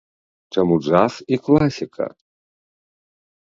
[0.57, 2.05] Чаму джаз і класіка?